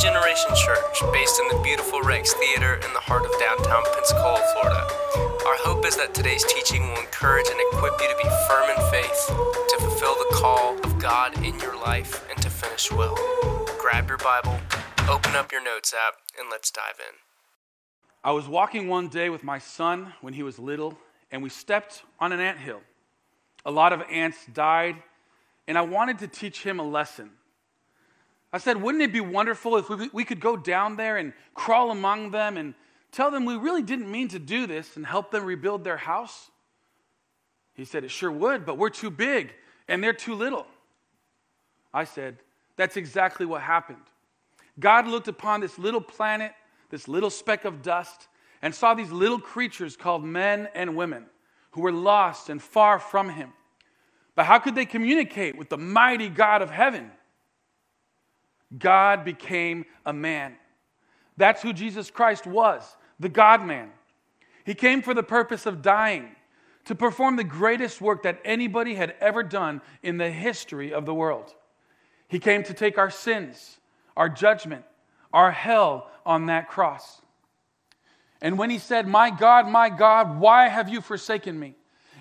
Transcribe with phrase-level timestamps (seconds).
[0.00, 4.88] Generation Church, based in the beautiful Rex Theater in the heart of downtown Pensacola, Florida.
[5.44, 8.90] Our hope is that today's teaching will encourage and equip you to be firm in
[8.90, 13.14] faith, to fulfill the call of God in your life, and to finish well.
[13.78, 14.58] Grab your Bible,
[15.06, 17.14] open up your notes app, and let's dive in.
[18.24, 20.96] I was walking one day with my son when he was little,
[21.30, 22.80] and we stepped on an ant hill.
[23.66, 24.96] A lot of ants died,
[25.68, 27.32] and I wanted to teach him a lesson.
[28.52, 31.90] I said, Wouldn't it be wonderful if we, we could go down there and crawl
[31.90, 32.74] among them and
[33.12, 36.50] tell them we really didn't mean to do this and help them rebuild their house?
[37.74, 39.54] He said, It sure would, but we're too big
[39.88, 40.66] and they're too little.
[41.94, 42.38] I said,
[42.76, 43.98] That's exactly what happened.
[44.78, 46.52] God looked upon this little planet,
[46.90, 48.28] this little speck of dust,
[48.62, 51.26] and saw these little creatures called men and women
[51.72, 53.52] who were lost and far from Him.
[54.34, 57.10] But how could they communicate with the mighty God of heaven?
[58.76, 60.56] God became a man.
[61.36, 63.90] That's who Jesus Christ was, the God man.
[64.64, 66.36] He came for the purpose of dying,
[66.84, 71.14] to perform the greatest work that anybody had ever done in the history of the
[71.14, 71.54] world.
[72.28, 73.78] He came to take our sins,
[74.16, 74.84] our judgment,
[75.32, 77.20] our hell on that cross.
[78.40, 81.74] And when he said, My God, my God, why have you forsaken me?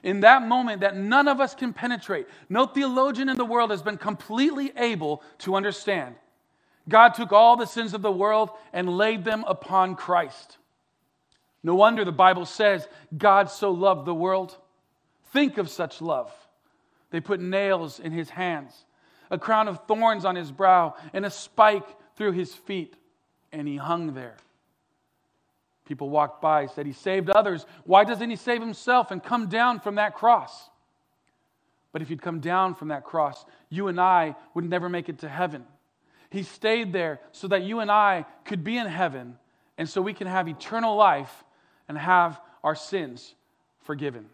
[0.03, 3.81] In that moment that none of us can penetrate, no theologian in the world has
[3.81, 6.15] been completely able to understand.
[6.89, 10.57] God took all the sins of the world and laid them upon Christ.
[11.63, 14.57] No wonder the Bible says God so loved the world.
[15.31, 16.31] Think of such love.
[17.11, 18.73] They put nails in his hands,
[19.29, 22.95] a crown of thorns on his brow, and a spike through his feet,
[23.51, 24.37] and he hung there.
[25.85, 27.65] People walked by, said, He saved others.
[27.83, 30.69] Why doesn't he save himself and come down from that cross?
[31.91, 35.19] But if he'd come down from that cross, you and I would never make it
[35.19, 35.65] to heaven.
[36.29, 39.37] He stayed there so that you and I could be in heaven
[39.77, 41.43] and so we can have eternal life
[41.87, 43.33] and have our sins
[43.81, 44.25] forgiven.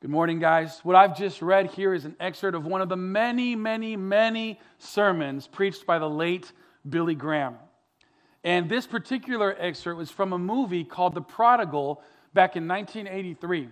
[0.00, 0.78] Good morning, guys.
[0.84, 4.60] What I've just read here is an excerpt of one of the many, many, many
[4.78, 6.52] sermons preached by the late
[6.88, 7.56] Billy Graham.
[8.44, 12.00] And this particular excerpt was from a movie called The Prodigal
[12.32, 13.68] back in 1983.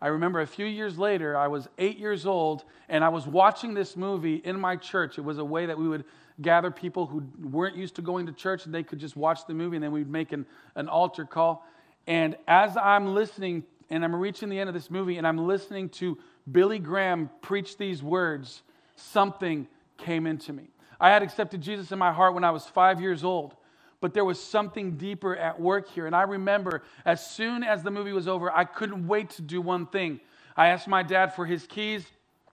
[0.00, 3.74] I remember a few years later, I was eight years old, and I was watching
[3.74, 5.18] this movie in my church.
[5.18, 6.04] It was a way that we would
[6.40, 9.54] gather people who weren't used to going to church, and they could just watch the
[9.54, 11.66] movie, and then we'd make an, an altar call.
[12.06, 15.88] And as I'm listening, and I'm reaching the end of this movie, and I'm listening
[15.90, 16.16] to
[16.50, 18.62] Billy Graham preach these words,
[18.94, 19.66] something
[19.96, 20.70] came into me.
[21.00, 23.56] I had accepted Jesus in my heart when I was five years old
[24.00, 26.06] but there was something deeper at work here.
[26.06, 29.60] And I remember as soon as the movie was over, I couldn't wait to do
[29.60, 30.20] one thing.
[30.56, 32.06] I asked my dad for his keys.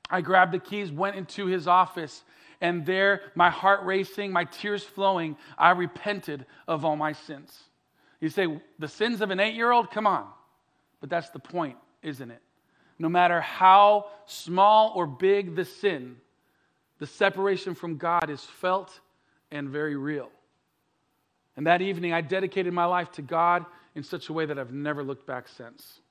[0.09, 2.23] I grabbed the keys, went into his office,
[2.61, 7.57] and there, my heart racing, my tears flowing, I repented of all my sins.
[8.19, 8.47] You say,
[8.79, 9.91] the sins of an eight year old?
[9.91, 10.27] Come on.
[11.01, 12.41] But that's the point, isn't it?
[12.97, 16.15] No matter how small or big the sin,
[16.99, 18.99] the separation from God is felt
[19.51, 20.29] and very real.
[21.57, 24.73] And that evening, I dedicated my life to God in such a way that I've
[24.73, 26.01] never looked back since.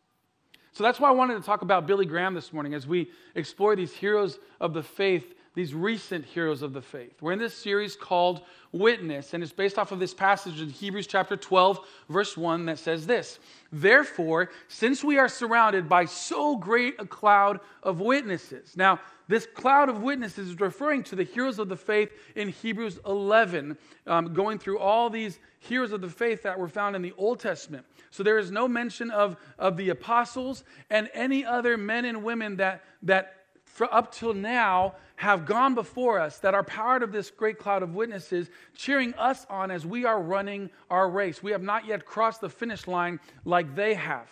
[0.72, 3.76] So that's why I wanted to talk about Billy Graham this morning as we explore
[3.76, 7.22] these heroes of the faith, these recent heroes of the faith.
[7.22, 8.42] We're in this series called
[8.72, 11.78] Witness, and it's based off of this passage in Hebrews chapter 12,
[12.08, 13.38] verse 1, that says this
[13.70, 18.76] Therefore, since we are surrounded by so great a cloud of witnesses.
[18.76, 22.98] Now, this cloud of witnesses is referring to the heroes of the faith in Hebrews
[23.06, 27.14] 11, um, going through all these heroes of the faith that were found in the
[27.16, 27.86] Old Testament.
[28.10, 32.56] So there is no mention of, of the apostles and any other men and women
[32.56, 33.43] that, that
[33.82, 37.94] up till now have gone before us that are part of this great cloud of
[37.94, 41.42] witnesses, cheering us on as we are running our race.
[41.42, 44.28] We have not yet crossed the finish line like they have.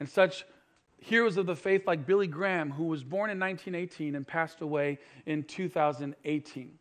[0.00, 0.44] And such
[0.98, 4.98] heroes of the faith like Billy Graham, who was born in 1918 and passed away
[5.26, 6.78] in 2018.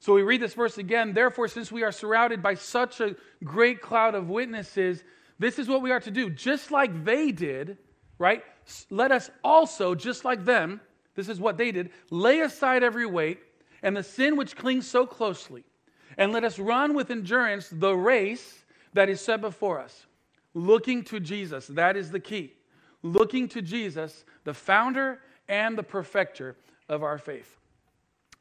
[0.00, 1.12] So we read this verse again.
[1.12, 3.14] Therefore, since we are surrounded by such a
[3.44, 5.04] great cloud of witnesses,
[5.38, 6.28] this is what we are to do.
[6.28, 7.78] Just like they did,
[8.18, 8.44] right?
[8.90, 10.80] Let us also, just like them,
[11.14, 13.40] this is what they did, lay aside every weight
[13.82, 15.64] and the sin which clings so closely,
[16.16, 18.64] and let us run with endurance the race
[18.94, 20.06] that is set before us,
[20.54, 21.66] looking to Jesus.
[21.66, 22.54] That is the key
[23.02, 26.56] looking to Jesus, the founder and the perfecter
[26.88, 27.56] of our faith.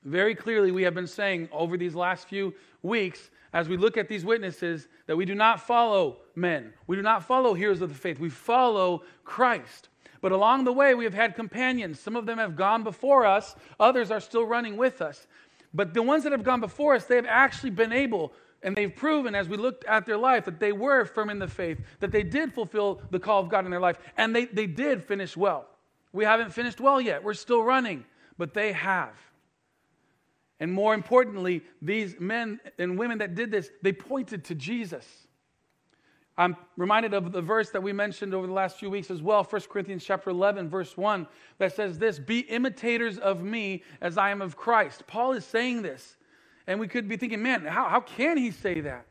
[0.03, 2.53] Very clearly, we have been saying over these last few
[2.83, 6.73] weeks, as we look at these witnesses, that we do not follow men.
[6.87, 8.19] We do not follow heroes of the faith.
[8.19, 9.89] We follow Christ.
[10.21, 11.99] But along the way, we have had companions.
[11.99, 15.27] Some of them have gone before us, others are still running with us.
[15.73, 18.33] But the ones that have gone before us, they have actually been able
[18.63, 21.47] and they've proven as we looked at their life that they were firm in the
[21.47, 24.67] faith, that they did fulfill the call of God in their life, and they, they
[24.67, 25.67] did finish well.
[26.13, 27.23] We haven't finished well yet.
[27.23, 28.05] We're still running,
[28.37, 29.15] but they have.
[30.61, 35.05] And more importantly, these men and women that did this, they pointed to Jesus.
[36.37, 39.43] I'm reminded of the verse that we mentioned over the last few weeks as well,
[39.43, 41.27] 1 Corinthians chapter 11, verse 1,
[41.57, 45.81] that says this, "Be imitators of me as I am of Christ." Paul is saying
[45.81, 46.15] this.
[46.67, 49.05] And we could be thinking, man, how, how can he say that?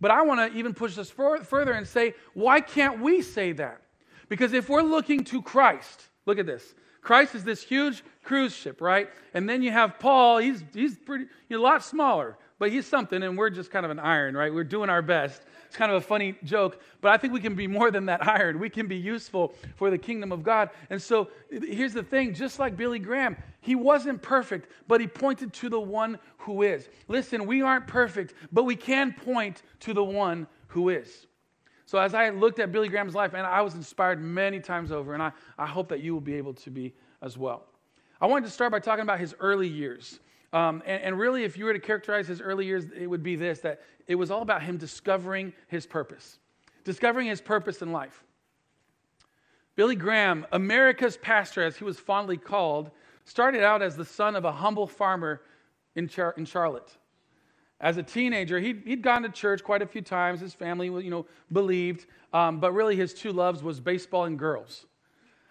[0.00, 3.82] But I want to even push this further and say, why can't we say that?
[4.28, 6.74] Because if we're looking to Christ, look at this.
[7.04, 9.10] Christ is this huge cruise ship, right?
[9.34, 13.36] And then you have Paul, he's, he's pretty, a lot smaller, but he's something, and
[13.36, 14.52] we're just kind of an iron, right?
[14.52, 15.42] We're doing our best.
[15.66, 18.26] It's kind of a funny joke, but I think we can be more than that
[18.26, 18.58] iron.
[18.58, 20.70] We can be useful for the kingdom of God.
[20.88, 25.52] And so here's the thing just like Billy Graham, he wasn't perfect, but he pointed
[25.54, 26.88] to the one who is.
[27.06, 31.26] Listen, we aren't perfect, but we can point to the one who is.
[31.86, 35.14] So as I looked at Billy Graham's life, and I was inspired many times over,
[35.14, 37.66] and I, I hope that you will be able to be as well.
[38.20, 40.20] I wanted to start by talking about his early years.
[40.52, 43.34] Um, and, and, really, if you were to characterize his early years, it would be
[43.34, 46.38] this that it was all about him discovering his purpose,
[46.84, 48.22] discovering his purpose in life.
[49.74, 52.92] Billy Graham, America's pastor, as he was fondly called,
[53.24, 55.42] started out as the son of a humble farmer
[55.96, 56.96] in, Char- in Charlotte.
[57.84, 60.40] As a teenager, he'd, he'd gone to church quite a few times.
[60.40, 64.86] His family, you know, believed, um, but really his two loves was baseball and girls.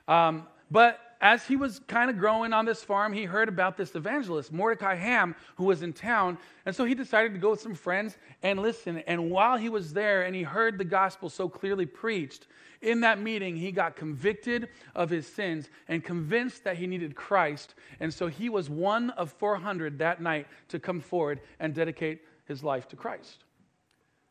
[0.08, 3.96] Um, but as he was kind of growing on this farm, he heard about this
[3.96, 6.38] evangelist, Mordecai Ham, who was in town.
[6.66, 8.98] And so he decided to go with some friends and listen.
[9.08, 12.48] And while he was there and he heard the gospel so clearly preached,
[12.82, 17.74] in that meeting, he got convicted of his sins and convinced that he needed Christ.
[18.02, 22.66] And so he was one of 400 that night to come forward and dedicate his
[22.66, 23.46] life to Christ.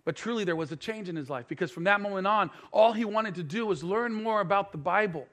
[0.04, 2.92] But truly, there was a change in his life because from that moment on, all
[2.92, 5.26] he wanted to do was learn more about the Bible.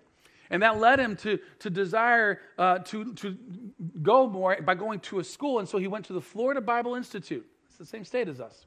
[0.50, 3.38] And that led him to, to desire uh, to, to
[4.02, 5.60] go more by going to a school.
[5.60, 7.46] And so he went to the Florida Bible Institute.
[7.68, 8.66] It's the same state as us.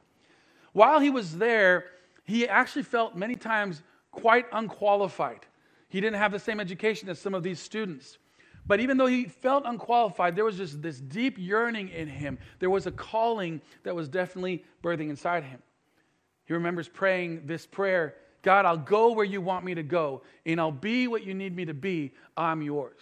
[0.72, 1.86] While he was there,
[2.24, 5.46] he actually felt many times quite unqualified.
[5.88, 8.18] He didn't have the same education as some of these students.
[8.64, 12.38] But even though he felt unqualified, there was just this deep yearning in him.
[12.60, 15.60] There was a calling that was definitely birthing inside him.
[16.44, 20.60] He remembers praying this prayer God, I'll go where you want me to go, and
[20.60, 22.12] I'll be what you need me to be.
[22.36, 23.00] I'm yours.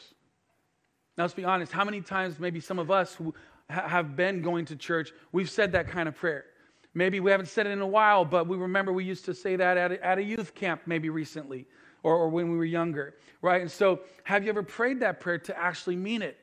[1.16, 1.72] Now, let's be honest.
[1.72, 3.34] How many times, maybe some of us who
[3.68, 6.44] have been going to church, we've said that kind of prayer?
[6.92, 9.56] Maybe we haven't said it in a while, but we remember we used to say
[9.56, 11.66] that at a, at a youth camp maybe recently
[12.02, 13.60] or, or when we were younger, right?
[13.60, 16.36] And so, have you ever prayed that prayer to actually mean it?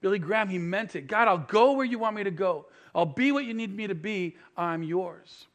[0.00, 1.06] Billy Graham, he meant it.
[1.06, 2.66] God, I'll go where you want me to go.
[2.94, 4.36] I'll be what you need me to be.
[4.56, 5.46] I'm yours.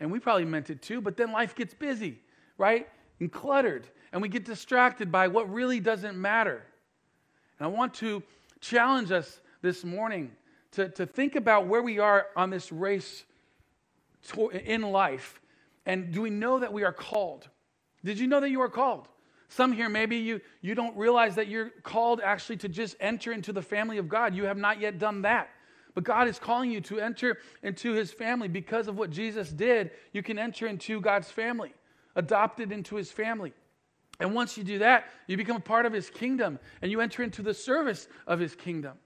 [0.00, 2.20] And we probably meant it too, but then life gets busy,
[2.56, 2.88] right?
[3.20, 3.88] And cluttered.
[4.12, 6.64] And we get distracted by what really doesn't matter.
[7.58, 8.22] And I want to
[8.60, 10.30] challenge us this morning
[10.72, 13.24] to, to think about where we are on this race
[14.28, 15.40] to, in life.
[15.86, 17.48] And do we know that we are called?
[18.04, 19.08] Did you know that you are called?
[19.48, 23.52] Some here, maybe you, you don't realize that you're called actually to just enter into
[23.52, 24.34] the family of God.
[24.34, 25.48] You have not yet done that.
[25.98, 29.90] But God is calling you to enter into his family because of what Jesus did.
[30.12, 31.74] You can enter into God's family,
[32.14, 33.52] adopted into his family.
[34.20, 37.24] And once you do that, you become a part of his kingdom and you enter
[37.24, 38.96] into the service of his kingdom.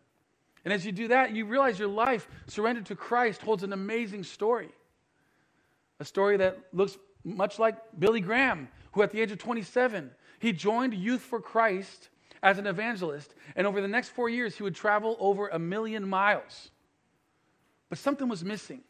[0.66, 4.24] And as you do that, you realize your life surrendered to Christ holds an amazing
[4.24, 4.68] story.
[5.98, 10.52] A story that looks much like Billy Graham, who at the age of 27, he
[10.52, 12.10] joined Youth for Christ
[12.42, 13.34] as an evangelist.
[13.56, 16.68] And over the next four years, he would travel over a million miles
[17.92, 18.80] but something was missing.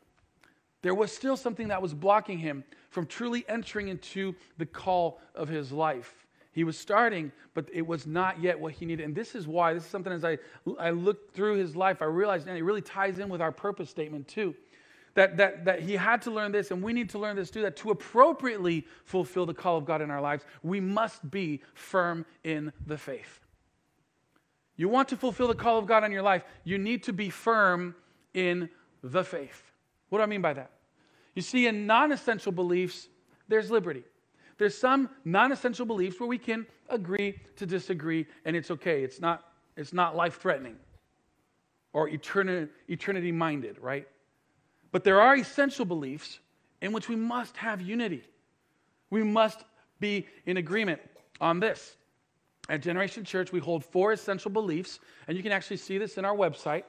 [0.83, 5.49] There was still something that was blocking him from truly entering into the call of
[5.49, 6.25] his life.
[6.53, 9.05] He was starting, but it was not yet what he needed.
[9.05, 10.39] And this is why, this is something as I,
[10.79, 13.91] I looked through his life, I realized, and it really ties in with our purpose
[13.91, 14.55] statement too.
[15.15, 17.63] That, that, that he had to learn this, and we need to learn this too,
[17.63, 22.25] that to appropriately fulfill the call of God in our lives, we must be firm
[22.45, 23.41] in the faith.
[24.77, 27.31] You want to fulfill the call of God in your life, you need to be
[27.31, 27.97] firm
[28.33, 28.71] in
[29.03, 29.73] the faith.
[30.09, 30.71] What do I mean by that?
[31.35, 33.09] You see, in non essential beliefs,
[33.49, 34.05] there's liberty.
[34.59, 39.03] There's some non essential beliefs where we can agree to disagree, and it's okay.
[39.03, 39.45] It's not,
[39.77, 40.77] it's not life threatening
[41.93, 44.07] or eternity minded, right?
[44.93, 46.39] But there are essential beliefs
[46.81, 48.23] in which we must have unity.
[49.11, 49.65] We must
[50.01, 51.01] be in agreement
[51.41, 51.97] on this.
[52.69, 56.25] At Generation Church, we hold four essential beliefs, and you can actually see this in
[56.25, 56.85] our website.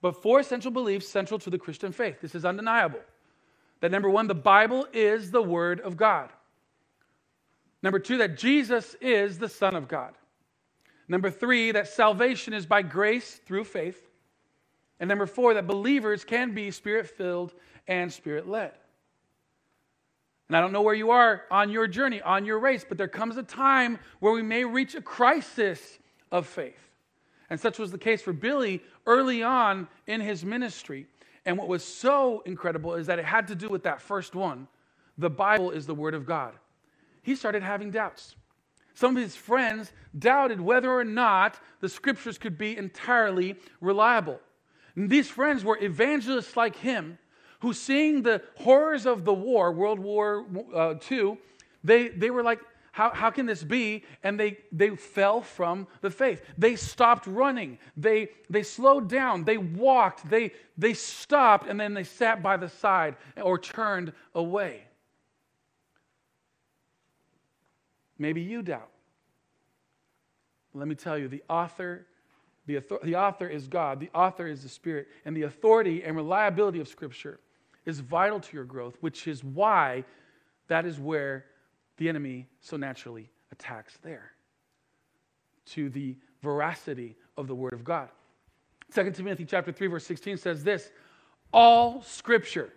[0.00, 2.20] But four essential beliefs central to the Christian faith.
[2.20, 3.00] This is undeniable.
[3.80, 6.30] That number one, the Bible is the Word of God.
[7.82, 10.14] Number two, that Jesus is the Son of God.
[11.08, 14.08] Number three, that salvation is by grace through faith.
[14.98, 17.54] And number four, that believers can be spirit filled
[17.86, 18.72] and spirit led.
[20.48, 23.08] And I don't know where you are on your journey, on your race, but there
[23.08, 25.98] comes a time where we may reach a crisis
[26.30, 26.78] of faith.
[27.50, 31.06] And such was the case for Billy early on in his ministry.
[31.44, 34.68] And what was so incredible is that it had to do with that first one
[35.18, 36.52] the Bible is the Word of God.
[37.22, 38.36] He started having doubts.
[38.92, 44.40] Some of his friends doubted whether or not the scriptures could be entirely reliable.
[44.94, 47.18] And these friends were evangelists like him
[47.60, 51.38] who, seeing the horrors of the war, World War uh, II,
[51.84, 52.60] they, they were like,
[52.96, 54.04] how, how can this be?
[54.22, 56.40] And they, they fell from the faith.
[56.56, 57.76] They stopped running.
[57.94, 59.44] They, they slowed down.
[59.44, 60.30] They walked.
[60.30, 64.84] They, they stopped and then they sat by the side or turned away.
[68.18, 68.88] Maybe you doubt.
[70.72, 72.06] Let me tell you, the author,
[72.64, 76.16] the, author, the author is God, the author is the Spirit, and the authority and
[76.16, 77.40] reliability of Scripture
[77.84, 80.02] is vital to your growth, which is why
[80.68, 81.44] that is where
[81.96, 84.32] the enemy so naturally attacks there
[85.66, 88.08] to the veracity of the word of God.
[88.94, 90.90] 2 Timothy chapter 3 verse 16 says this,
[91.52, 92.72] all scripture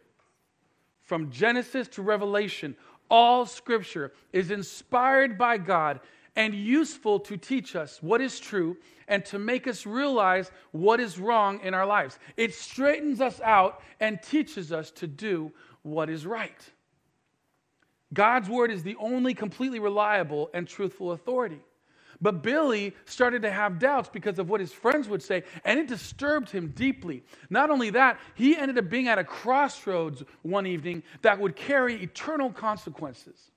[1.01, 2.75] from Genesis to Revelation,
[3.09, 5.99] all scripture is inspired by God
[6.35, 11.19] and useful to teach us what is true and to make us realize what is
[11.19, 12.19] wrong in our lives.
[12.37, 16.61] It straightens us out and teaches us to do what is right.
[18.13, 21.59] God's word is the only completely reliable and truthful authority.
[22.21, 25.87] But Billy started to have doubts because of what his friends would say, and it
[25.87, 27.23] disturbed him deeply.
[27.49, 32.01] Not only that, he ended up being at a crossroads one evening that would carry
[32.01, 33.51] eternal consequences.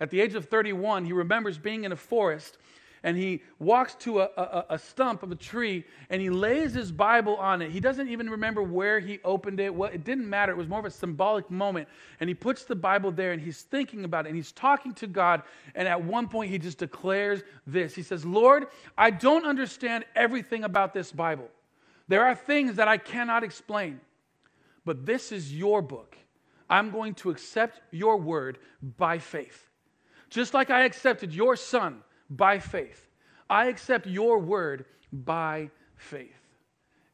[0.00, 2.58] At the age of 31, he remembers being in a forest
[3.04, 6.92] and he walks to a, a, a, stump of a tree and he lays his
[6.92, 7.72] Bible on it.
[7.72, 9.74] He doesn't even remember where he opened it.
[9.74, 10.52] What, it didn't matter.
[10.52, 11.88] It was more of a symbolic moment.
[12.20, 15.08] And he puts the Bible there and he's thinking about it and he's talking to
[15.08, 15.42] God.
[15.74, 18.66] And at one point, he just declares this He says, Lord,
[18.96, 21.48] I don't understand everything about this Bible.
[22.06, 24.00] There are things that I cannot explain,
[24.84, 26.16] but this is your book.
[26.70, 28.58] I'm going to accept your word
[28.96, 29.68] by faith.
[30.30, 32.02] Just like I accepted your son
[32.36, 33.08] by faith.
[33.48, 36.30] I accept your word by faith.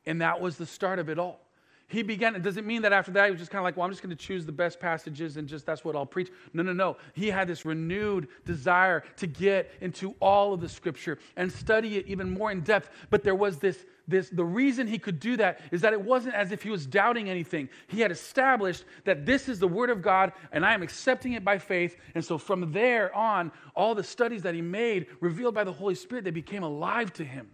[0.06, 1.40] And that was the start of it all.
[1.88, 3.86] He began, it doesn't mean that after that he was just kind of like, well,
[3.86, 6.30] I'm just going to choose the best passages and just that's what I'll preach.
[6.52, 6.98] No, no, no.
[7.14, 12.06] He had this renewed desire to get into all of the scripture and study it
[12.06, 12.90] even more in depth.
[13.08, 16.34] But there was this this, the reason he could do that is that it wasn't
[16.34, 17.68] as if he was doubting anything.
[17.86, 21.44] He had established that this is the Word of God and I am accepting it
[21.44, 21.96] by faith.
[22.14, 25.94] And so from there on, all the studies that he made, revealed by the Holy
[25.94, 27.50] Spirit, they became alive to him.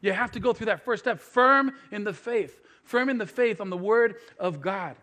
[0.00, 3.26] You have to go through that first step, firm in the faith, firm in the
[3.26, 4.96] faith on the Word of God.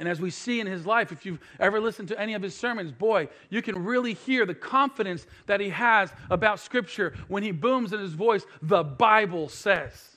[0.00, 2.56] And as we see in his life, if you've ever listened to any of his
[2.56, 7.50] sermons, boy, you can really hear the confidence that he has about Scripture when he
[7.50, 10.16] booms in his voice, the Bible says.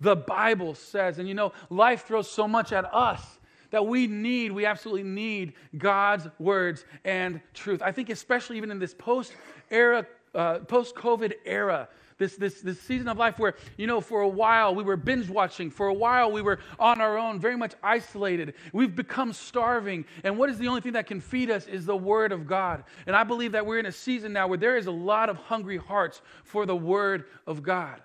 [0.00, 1.20] The Bible says.
[1.20, 3.38] And you know, life throws so much at us
[3.70, 7.80] that we need, we absolutely need God's words and truth.
[7.80, 9.34] I think, especially even in this post
[9.70, 11.88] era, uh, post COVID era,
[12.22, 15.28] this, this, this season of life where, you know, for a while we were binge
[15.28, 18.54] watching, for a while we were on our own, very much isolated.
[18.72, 20.04] We've become starving.
[20.22, 22.84] And what is the only thing that can feed us is the Word of God.
[23.06, 25.36] And I believe that we're in a season now where there is a lot of
[25.36, 28.00] hungry hearts for the Word of God.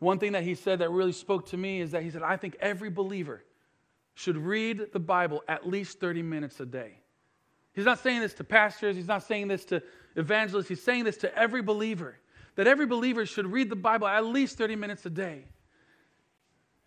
[0.00, 2.36] One thing that he said that really spoke to me is that he said, I
[2.36, 3.44] think every believer
[4.14, 6.98] should read the Bible at least 30 minutes a day.
[7.72, 9.80] He's not saying this to pastors, he's not saying this to
[10.16, 12.16] evangelists, he's saying this to every believer
[12.54, 15.44] that every believer should read the Bible at least 30 minutes a day.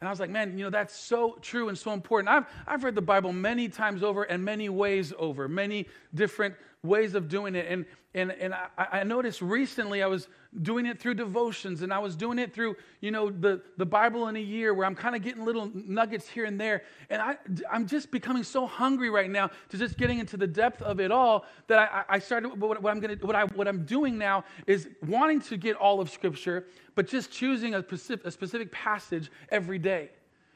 [0.02, 2.30] And I was like, man, you know, that's so true and so important.
[2.30, 7.16] I've, I've read the Bible many times over and many ways over, many different ways
[7.16, 7.66] of doing it.
[7.70, 10.28] And, and, and I, I, noticed recently I was
[10.62, 14.28] doing it through devotions and I was doing it through, you know, the, the Bible
[14.28, 16.84] in a year where I'm kind of getting little nuggets here and there.
[17.10, 17.38] And I,
[17.70, 21.12] I'm just becoming so hungry right now to just getting into the depth of it
[21.12, 24.18] all that I, I started, what, what I'm going to, what, I, what I'm doing
[24.18, 28.72] now is wanting to get all of Scripture, but just choosing a specific, a specific
[28.72, 30.10] passage every day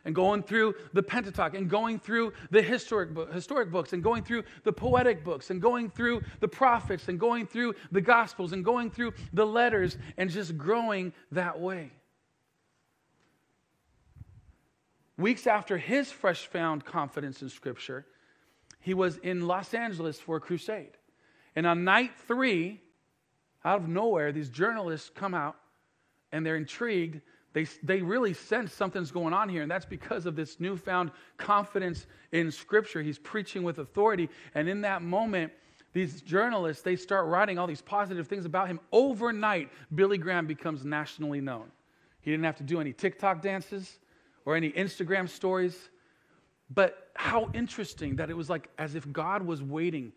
[0.05, 4.43] and going through the Pentateuch and going through the historic, historic books and going through
[4.63, 8.89] the poetic books and going through the prophets and going through the Gospels and going
[8.89, 11.91] through the letters and just growing that way.
[15.19, 18.05] weeks after his fresh found confidence in Scripture,
[18.79, 20.97] he was in Los Angeles for a crusade.
[21.55, 22.81] And on night three,
[23.65, 25.57] out of nowhere, these journalists come out
[26.31, 27.21] and they're intrigued.
[27.53, 32.05] They, they really sense something's going on here, and that's because of this newfound confidence
[32.31, 33.01] in Scripture.
[33.01, 35.51] He's preaching with authority, and in that moment,
[35.91, 38.79] these journalists they start writing all these positive things about him.
[38.91, 41.71] Overnight, Billy Graham becomes nationally known.
[42.21, 43.97] He didn't have to do any TikTok dances
[44.45, 45.89] or any Instagram stories.
[46.69, 50.11] But how interesting that it was like as if God was waiting.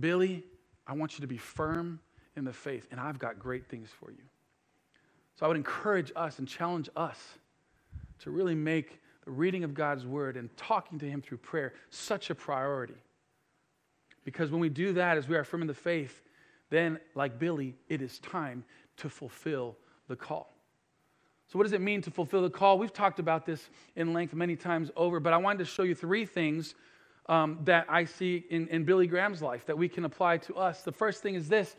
[0.00, 0.44] Billy,
[0.86, 2.00] I want you to be firm
[2.36, 4.22] in the faith, and I've got great things for you.
[5.36, 7.18] So I would encourage us and challenge us
[8.20, 12.30] to really make the reading of God's word and talking to Him through prayer such
[12.30, 12.94] a priority.
[14.24, 16.22] Because when we do that, as we are firm in the faith,
[16.70, 18.64] then, like Billy, it is time
[18.98, 19.76] to fulfill
[20.08, 20.54] the call.
[21.48, 22.78] So, what does it mean to fulfill the call?
[22.78, 25.94] We've talked about this in length many times over, but I wanted to show you
[25.94, 26.74] three things
[27.26, 30.82] um, that I see in, in Billy Graham's life that we can apply to us.
[30.82, 31.76] The first thing is this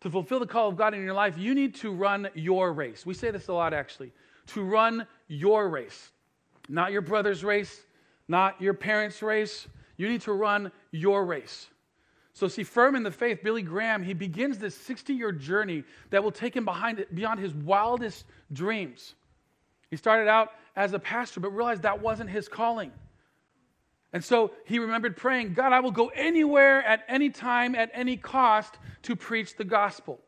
[0.00, 3.06] to fulfill the call of God in your life, you need to run your race.
[3.06, 4.12] We say this a lot actually
[4.48, 6.10] to run your race,
[6.68, 7.82] not your brother's race,
[8.28, 9.66] not your parents' race.
[9.96, 11.68] You need to run your race.
[12.34, 16.22] So, see, firm in the faith, Billy Graham, he begins this 60 year journey that
[16.22, 19.14] will take him behind, beyond his wildest dreams.
[19.88, 22.90] He started out as a pastor, but realized that wasn't his calling.
[24.14, 28.16] And so he remembered praying, God, I will go anywhere, at any time, at any
[28.16, 30.20] cost to preach the gospel.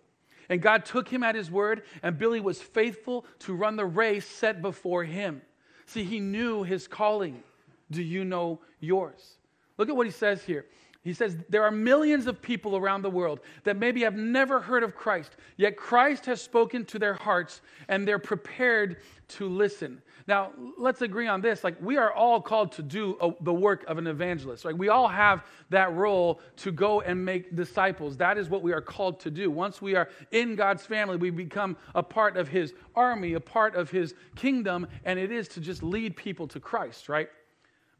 [0.48, 4.26] And God took him at his word, and Billy was faithful to run the race
[4.26, 5.40] set before him.
[5.86, 7.44] See, he knew his calling.
[7.92, 9.36] Do you know yours?
[9.78, 10.66] Look at what he says here.
[11.06, 14.82] He says, There are millions of people around the world that maybe have never heard
[14.82, 18.96] of Christ, yet Christ has spoken to their hearts and they're prepared
[19.28, 20.02] to listen.
[20.26, 21.62] Now, let's agree on this.
[21.62, 24.64] Like, we are all called to do a, the work of an evangelist.
[24.64, 28.16] Like, we all have that role to go and make disciples.
[28.16, 29.48] That is what we are called to do.
[29.48, 33.76] Once we are in God's family, we become a part of His army, a part
[33.76, 37.28] of His kingdom, and it is to just lead people to Christ, right?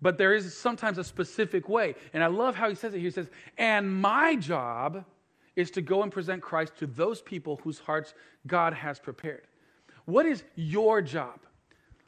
[0.02, 1.94] But there is sometimes a specific way.
[2.12, 3.00] And I love how he says it.
[3.00, 5.04] He says, And my job
[5.54, 8.14] is to go and present Christ to those people whose hearts
[8.46, 9.46] God has prepared.
[10.04, 11.40] What is your job?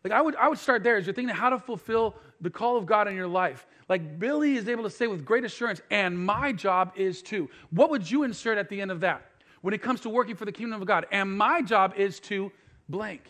[0.04, 2.76] Like I would, I would start there as you're thinking how to fulfill the call
[2.76, 3.66] of God in your life.
[3.88, 7.48] Like Billy is able to say with great assurance, and my job is to.
[7.70, 9.22] What would you insert at the end of that?
[9.60, 12.52] When it comes to working for the kingdom of God, and my job is to
[12.88, 13.22] blank.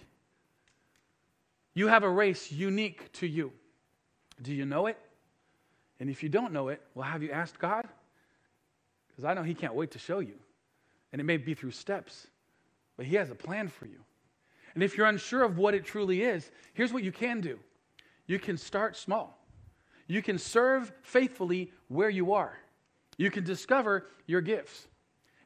[1.74, 3.52] You have a race unique to you.
[4.42, 4.98] Do you know it?
[6.00, 7.86] And if you don't know it, well, have you asked God?
[9.08, 10.34] Because I know He can't wait to show you.
[11.12, 12.28] And it may be through steps,
[12.96, 13.98] but He has a plan for you.
[14.74, 17.58] And if you're unsure of what it truly is, here's what you can do
[18.26, 19.38] you can start small.
[20.06, 22.56] You can serve faithfully where you are.
[23.16, 24.86] You can discover your gifts.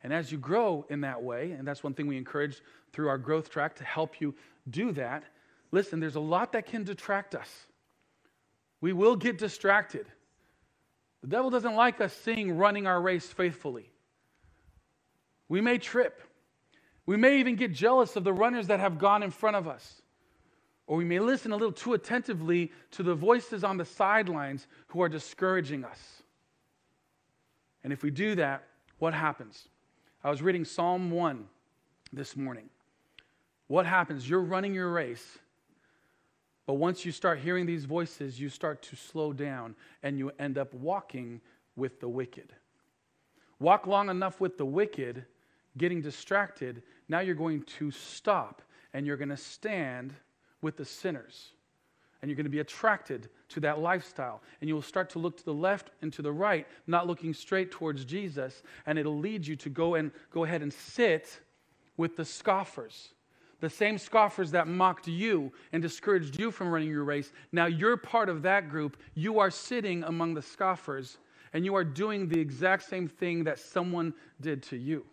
[0.05, 2.61] And as you grow in that way, and that's one thing we encourage
[2.93, 4.35] through our growth track to help you
[4.69, 5.25] do that,
[5.71, 7.49] listen, there's a lot that can detract us.
[8.83, 10.07] We will get distracted.
[11.23, 13.89] The devil doesn't like us seeing running our race faithfully.
[15.49, 16.21] We may trip.
[17.07, 20.03] We may even get jealous of the runners that have gone in front of us.
[20.87, 25.01] Or we may listen a little too attentively to the voices on the sidelines who
[25.01, 26.23] are discouraging us.
[27.85, 28.65] And if we do that,
[28.99, 29.69] what happens?
[30.25, 31.47] I was reading Psalm 1
[32.13, 32.69] this morning.
[33.69, 34.29] What happens?
[34.29, 35.39] You're running your race,
[36.67, 40.59] but once you start hearing these voices, you start to slow down and you end
[40.59, 41.41] up walking
[41.77, 42.53] with the wicked.
[43.59, 45.25] Walk long enough with the wicked,
[45.77, 50.15] getting distracted, now you're going to stop and you're going to stand
[50.61, 51.51] with the sinners.
[52.21, 54.43] And you're going to be attracted to that lifestyle.
[54.61, 57.35] And you will start to look to the left and to the right, not looking
[57.35, 58.63] straight towards Jesus.
[58.87, 61.41] And it'll lead you to go and go ahead and sit
[61.97, 63.13] with the scoffers
[63.63, 67.97] the same scoffers that mocked you and discouraged you from running your race, now you're
[67.97, 68.97] part of that group.
[69.15, 71.19] You are sitting among the scoffers,
[71.53, 75.07] and you are doing the exact same thing that someone did to you.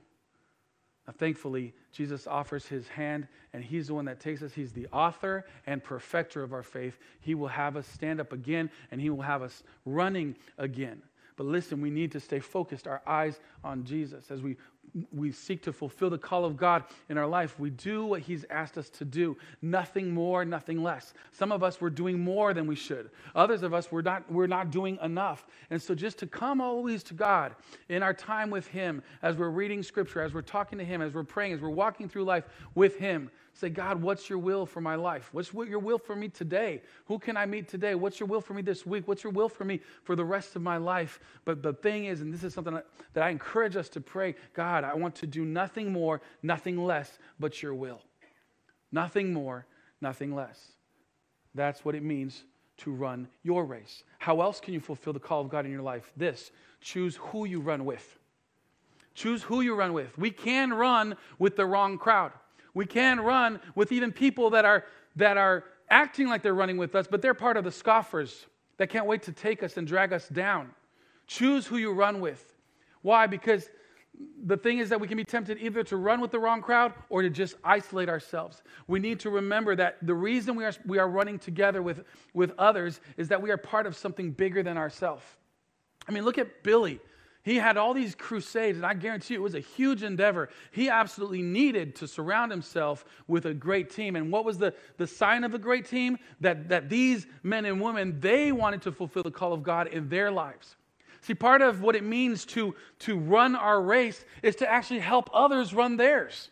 [1.05, 4.51] Now, thankfully, Jesus offers his hand, and he's the one that takes us.
[4.51, 6.97] He's the author and perfecter of our faith.
[7.21, 11.03] He will have us stand up again, and he will have us running again.
[11.35, 14.57] But listen, we need to stay focused, our eyes on Jesus as we
[15.11, 18.45] we seek to fulfill the call of God in our life, we do what He's
[18.49, 19.37] asked us to do.
[19.61, 21.13] Nothing more, nothing less.
[21.31, 23.09] Some of us, we're doing more than we should.
[23.35, 25.45] Others of us, we're not, we're not doing enough.
[25.69, 27.55] And so, just to come always to God
[27.89, 31.13] in our time with Him, as we're reading Scripture, as we're talking to Him, as
[31.13, 34.79] we're praying, as we're walking through life with Him, Say, God, what's your will for
[34.79, 35.33] my life?
[35.33, 36.81] What's your will for me today?
[37.07, 37.93] Who can I meet today?
[37.93, 39.05] What's your will for me this week?
[39.05, 41.19] What's your will for me for the rest of my life?
[41.43, 42.79] But the thing is, and this is something
[43.13, 47.19] that I encourage us to pray God, I want to do nothing more, nothing less
[47.37, 48.01] but your will.
[48.93, 49.65] Nothing more,
[49.99, 50.71] nothing less.
[51.53, 52.45] That's what it means
[52.77, 54.05] to run your race.
[54.19, 56.13] How else can you fulfill the call of God in your life?
[56.15, 58.19] This choose who you run with.
[59.15, 60.17] Choose who you run with.
[60.17, 62.31] We can run with the wrong crowd.
[62.73, 66.95] We can run with even people that are, that are acting like they're running with
[66.95, 68.45] us, but they're part of the scoffers
[68.77, 70.69] that can't wait to take us and drag us down.
[71.27, 72.55] Choose who you run with.
[73.01, 73.27] Why?
[73.27, 73.69] Because
[74.45, 76.93] the thing is that we can be tempted either to run with the wrong crowd
[77.09, 78.61] or to just isolate ourselves.
[78.87, 82.03] We need to remember that the reason we are, we are running together with,
[82.33, 85.23] with others is that we are part of something bigger than ourselves.
[86.07, 86.99] I mean, look at Billy.
[87.43, 90.49] He had all these crusades, and I guarantee you it was a huge endeavor.
[90.71, 94.17] He absolutely needed to surround himself with a great team.
[94.17, 96.17] And what was the, the sign of a great team?
[96.41, 100.09] That, that these men and women, they wanted to fulfill the call of God in
[100.09, 100.75] their lives.
[101.21, 105.29] See, part of what it means to, to run our race is to actually help
[105.33, 106.49] others run theirs.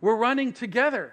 [0.00, 1.12] We're running together.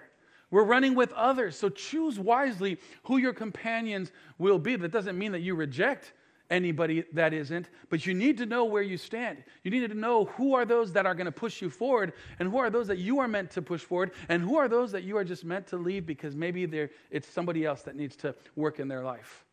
[0.50, 1.56] We're running with others.
[1.56, 4.76] So choose wisely who your companions will be.
[4.76, 6.12] That doesn't mean that you reject
[6.50, 9.44] anybody that isn't, but you need to know where you stand.
[9.64, 12.50] You need to know who are those that are going to push you forward and
[12.50, 15.02] who are those that you are meant to push forward and who are those that
[15.02, 18.80] you are just meant to leave because maybe it's somebody else that needs to work
[18.80, 19.44] in their life.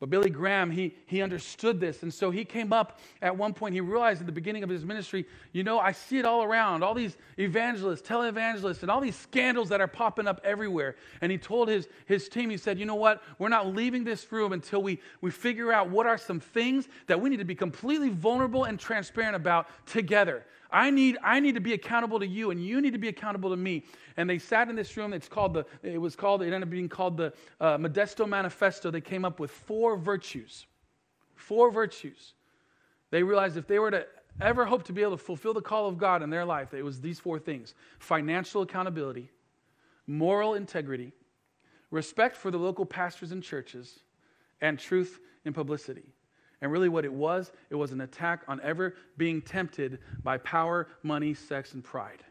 [0.00, 2.02] But Billy Graham, he, he understood this.
[2.02, 4.82] And so he came up at one point, he realized at the beginning of his
[4.82, 9.14] ministry, you know, I see it all around, all these evangelists, televangelists, and all these
[9.14, 10.96] scandals that are popping up everywhere.
[11.20, 13.22] And he told his, his team, he said, you know what?
[13.38, 17.20] We're not leaving this room until we, we figure out what are some things that
[17.20, 20.46] we need to be completely vulnerable and transparent about together.
[20.72, 23.50] I need, I need to be accountable to you, and you need to be accountable
[23.50, 23.84] to me.
[24.16, 25.12] And they sat in this room.
[25.12, 28.90] It's called the, it was called, it ended up being called the uh, Modesto Manifesto.
[28.90, 30.66] They came up with four virtues.
[31.34, 32.34] Four virtues.
[33.10, 34.06] They realized if they were to
[34.40, 36.82] ever hope to be able to fulfill the call of God in their life, it
[36.82, 39.30] was these four things financial accountability,
[40.06, 41.12] moral integrity,
[41.90, 44.00] respect for the local pastors and churches,
[44.60, 46.14] and truth in publicity.
[46.62, 50.88] And really, what it was, it was an attack on ever being tempted by power,
[51.02, 52.22] money, sex, and pride.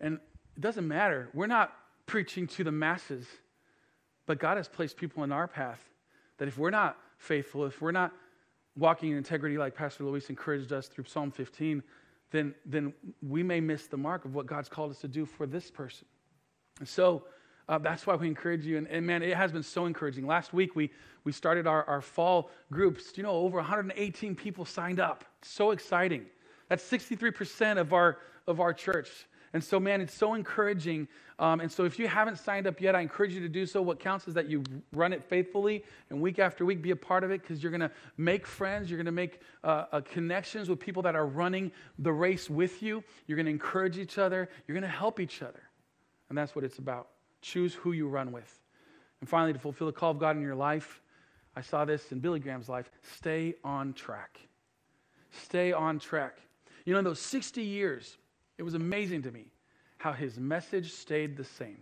[0.00, 0.14] And
[0.56, 1.28] it doesn't matter.
[1.34, 1.72] We're not
[2.06, 3.26] preaching to the masses,
[4.26, 5.82] but God has placed people in our path
[6.38, 8.12] that if we're not faithful, if we're not
[8.76, 11.82] walking in integrity like Pastor Luis encouraged us through Psalm 15,
[12.30, 15.46] then, then we may miss the mark of what God's called us to do for
[15.46, 16.06] this person.
[16.78, 17.24] And so,
[17.68, 18.78] uh, that's why we encourage you.
[18.78, 20.26] And, and, man, it has been so encouraging.
[20.26, 20.90] Last week, we,
[21.24, 23.12] we started our, our fall groups.
[23.16, 25.24] You know, over 118 people signed up.
[25.42, 26.24] So exciting.
[26.68, 29.10] That's 63% of our, of our church.
[29.52, 31.08] And so, man, it's so encouraging.
[31.38, 33.80] Um, and so, if you haven't signed up yet, I encourage you to do so.
[33.80, 37.24] What counts is that you run it faithfully and week after week be a part
[37.24, 38.90] of it because you're going to make friends.
[38.90, 42.82] You're going to make uh, uh, connections with people that are running the race with
[42.82, 43.02] you.
[43.26, 44.50] You're going to encourage each other.
[44.66, 45.62] You're going to help each other.
[46.28, 47.08] And that's what it's about.
[47.40, 48.60] Choose who you run with.
[49.20, 51.00] And finally, to fulfill the call of God in your life,
[51.56, 54.38] I saw this in Billy Graham's life stay on track.
[55.30, 56.38] Stay on track.
[56.84, 58.16] You know, in those 60 years,
[58.56, 59.46] it was amazing to me
[59.98, 61.78] how his message stayed the same.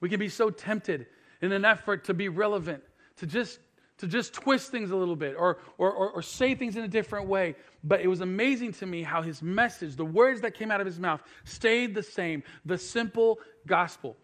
[0.00, 1.06] We can be so tempted
[1.40, 2.82] in an effort to be relevant,
[3.16, 3.58] to just
[3.98, 6.88] to just twist things a little bit or, or, or, or, say things in a
[6.88, 7.54] different way.
[7.84, 10.86] But it was amazing to me how his message, the words that came out of
[10.86, 14.16] his mouth, stayed the same the simple gospel.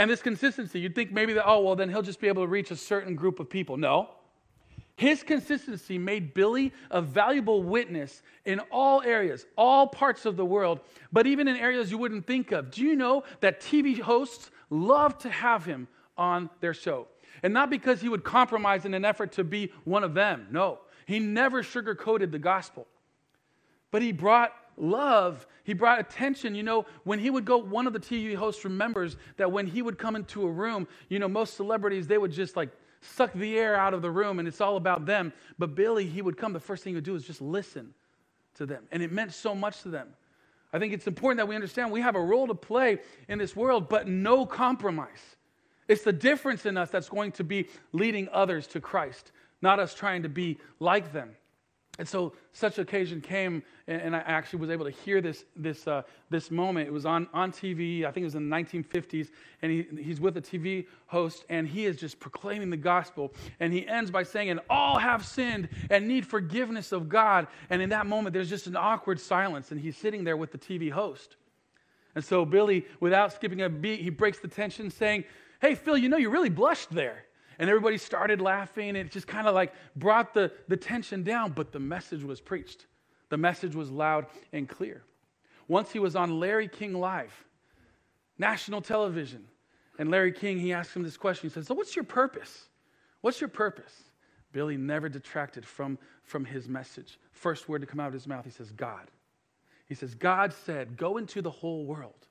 [0.00, 2.48] And this consistency, you'd think maybe that, oh, well, then he'll just be able to
[2.48, 3.76] reach a certain group of people.
[3.76, 4.08] No.
[4.96, 10.80] His consistency made Billy a valuable witness in all areas, all parts of the world,
[11.12, 12.70] but even in areas you wouldn't think of.
[12.70, 15.86] Do you know that TV hosts love to have him
[16.16, 17.06] on their show?
[17.42, 20.46] And not because he would compromise in an effort to be one of them.
[20.50, 22.86] No, he never sugarcoated the gospel.
[23.90, 25.46] But he brought love.
[25.64, 26.54] He brought attention.
[26.54, 29.82] You know, when he would go, one of the TV hosts remembers that when he
[29.82, 33.58] would come into a room, you know, most celebrities, they would just like suck the
[33.58, 35.32] air out of the room and it's all about them.
[35.58, 37.94] But Billy, he would come, the first thing he would do is just listen
[38.54, 38.84] to them.
[38.92, 40.08] And it meant so much to them.
[40.72, 43.56] I think it's important that we understand we have a role to play in this
[43.56, 45.36] world, but no compromise.
[45.88, 49.94] It's the difference in us that's going to be leading others to Christ, not us
[49.94, 51.30] trying to be like them.
[52.00, 56.00] And so such occasion came, and, I actually was able to hear this, this, uh,
[56.30, 56.88] this moment.
[56.88, 59.28] It was on, on TV, I think it was in the 1950s,
[59.60, 63.34] and he, he's with a TV host, and he is just proclaiming the gospel.
[63.60, 67.46] And he ends by saying, And all have sinned and need forgiveness of God.
[67.68, 70.58] And in that moment, there's just an awkward silence, and he's sitting there with the
[70.58, 71.36] TV host.
[72.14, 75.24] And so Billy, without skipping a beat, he breaks the tension, saying,
[75.60, 77.26] Hey, Phil, you know, you really blushed there
[77.60, 78.88] and everybody started laughing.
[78.88, 82.40] And it just kind of like brought the, the tension down, but the message was
[82.40, 82.86] preached.
[83.28, 85.04] The message was loud and clear.
[85.68, 87.32] Once he was on Larry King Live,
[88.38, 89.44] national television,
[89.98, 91.48] and Larry King, he asked him this question.
[91.48, 92.68] He said, So, what's your purpose?
[93.20, 93.92] What's your purpose?
[94.52, 97.20] Billy never detracted from, from his message.
[97.30, 99.10] First word to come out of his mouth, he says, God.
[99.86, 102.26] He says, God said, Go into the whole world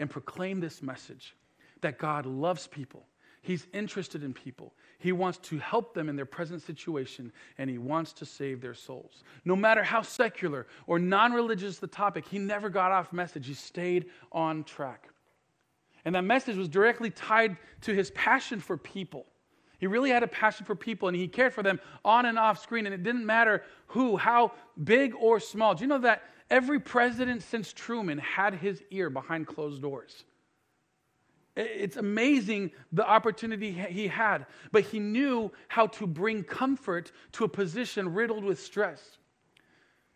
[0.00, 1.36] and proclaim this message
[1.82, 3.06] that God loves people
[3.42, 4.72] He's interested in people.
[4.98, 8.74] He wants to help them in their present situation, and he wants to save their
[8.74, 9.24] souls.
[9.44, 13.48] No matter how secular or non religious the topic, he never got off message.
[13.48, 15.08] He stayed on track.
[16.04, 19.26] And that message was directly tied to his passion for people.
[19.78, 22.62] He really had a passion for people, and he cared for them on and off
[22.62, 24.52] screen, and it didn't matter who, how
[24.84, 25.74] big or small.
[25.74, 30.22] Do you know that every president since Truman had his ear behind closed doors?
[31.54, 37.48] It's amazing the opportunity he had, but he knew how to bring comfort to a
[37.48, 39.18] position riddled with stress.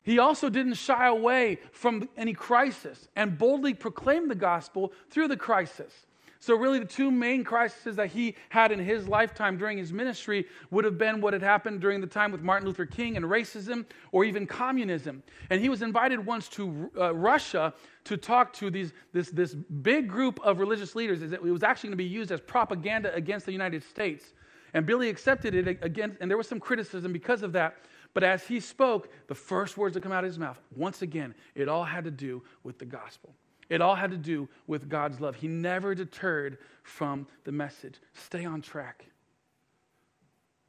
[0.02, 5.36] He also didn't shy away from any crisis and boldly proclaimed the gospel through the
[5.36, 6.05] crisis.
[6.38, 10.46] So, really, the two main crises that he had in his lifetime during his ministry
[10.70, 13.86] would have been what had happened during the time with Martin Luther King and racism
[14.12, 15.22] or even communism.
[15.50, 17.72] And he was invited once to uh, Russia
[18.04, 21.22] to talk to these, this, this big group of religious leaders.
[21.22, 24.34] It was actually going to be used as propaganda against the United States.
[24.74, 27.76] And Billy accepted it again, and there was some criticism because of that.
[28.12, 31.34] But as he spoke, the first words that come out of his mouth, once again,
[31.54, 33.34] it all had to do with the gospel.
[33.68, 35.34] It all had to do with God's love.
[35.34, 37.96] He never deterred from the message.
[38.14, 39.06] Stay on track.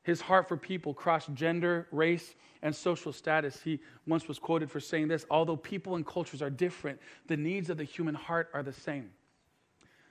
[0.04, 3.62] His heart for people crossed gender, race, and social status.
[3.62, 7.70] He once was quoted for saying this although people and cultures are different, the needs
[7.70, 9.12] of the human heart are the same.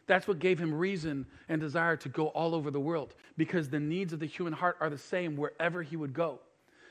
[0.07, 3.81] That's what gave him reason and desire to go all over the world because the
[3.81, 6.40] needs of the human heart are the same wherever he would go.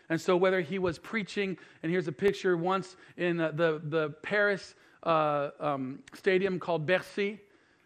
[0.10, 4.10] And so, whether he was preaching, and here's a picture once in uh, the, the
[4.22, 7.40] Paris uh, um, stadium called Bercy,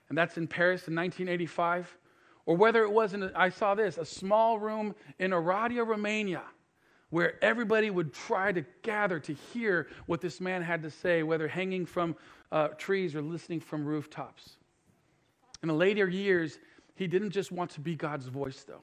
[0.09, 1.97] and that's in Paris in 1985.
[2.45, 6.41] Or whether it was in, I saw this, a small room in Oradea, Romania,
[7.11, 11.47] where everybody would try to gather to hear what this man had to say, whether
[11.47, 12.15] hanging from
[12.51, 14.57] uh, trees or listening from rooftops.
[15.61, 16.59] In the later years,
[16.95, 18.81] he didn't just want to be God's voice, though.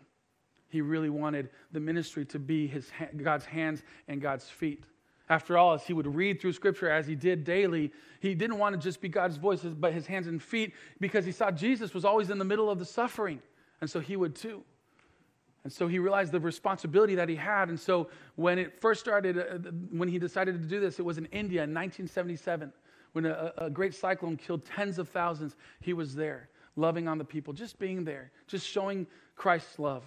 [0.69, 4.85] He really wanted the ministry to be his, God's hands and God's feet.
[5.29, 8.75] After all, as he would read through scripture as he did daily, he didn't want
[8.75, 12.05] to just be God's voice, but his hands and feet, because he saw Jesus was
[12.05, 13.43] always in the middle of the suffering.
[13.81, 14.63] And so he would too.
[15.65, 17.71] And so he realized the responsibility that he had.
[17.71, 21.19] And so when it first started, uh, when he decided to do this, it was
[21.19, 22.73] in India in 1977
[23.13, 25.57] when a, a great cyclone killed tens of thousands.
[25.81, 30.05] He was there, loving on the people, just being there, just showing Christ's love.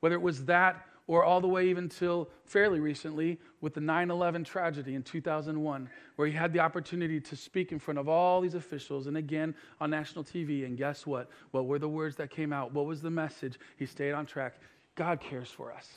[0.00, 4.12] Whether it was that or all the way even till fairly recently with the 9
[4.12, 8.40] 11 tragedy in 2001, where he had the opportunity to speak in front of all
[8.40, 10.64] these officials and again on national TV.
[10.64, 11.28] And guess what?
[11.50, 12.72] What were the words that came out?
[12.72, 13.58] What was the message?
[13.76, 14.54] He stayed on track.
[14.94, 15.88] God cares for us.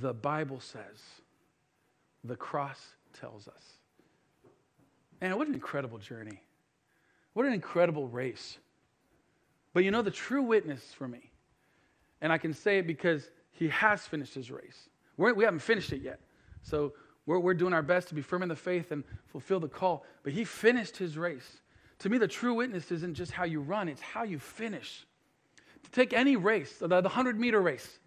[0.00, 1.02] The Bible says,
[2.24, 2.80] the cross
[3.12, 3.62] tells us.
[5.20, 6.40] And what an incredible journey.
[7.34, 8.56] What an incredible race.
[9.74, 11.30] But you know, the true witness for me,
[12.22, 13.28] and I can say it because
[13.62, 14.88] he has finished his race.
[15.16, 16.18] We're, we have not finished it yet.
[16.62, 16.92] So
[17.26, 20.04] we're, we're doing our best to be firm in the faith and fulfill the call.
[20.24, 21.58] But he finished his race.
[22.00, 25.06] To me, the true witness isn't just how you run, it's how you finish.
[25.84, 28.00] To take any race, the, the 100 meter race,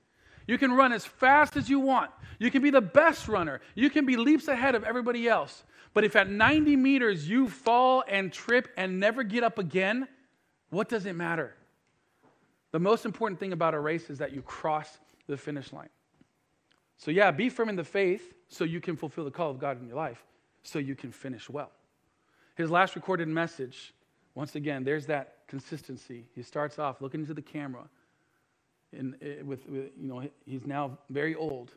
[0.45, 2.11] you can run as fast as you want.
[2.37, 3.61] You can be the best runner.
[3.75, 5.63] You can be leaps ahead of everybody else.
[5.93, 10.07] But if at 90 meters you fall and trip and never get up again,
[10.69, 11.55] what does it matter?
[12.73, 15.89] The most important thing about a race is that you cross the finish line.
[16.97, 19.81] So, yeah, be firm in the faith so you can fulfill the call of God
[19.81, 20.23] in your life,
[20.63, 21.71] so you can finish well.
[22.55, 23.93] His last recorded message,
[24.33, 26.25] once again, there's that consistency.
[26.33, 27.83] He starts off looking into the camera,
[28.97, 31.71] and eh, with, with, you know, he's now very old,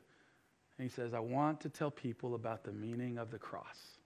[0.78, 3.98] and he says, I want to tell people about the meaning of the cross